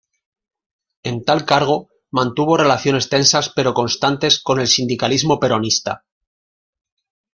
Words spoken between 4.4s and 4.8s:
con el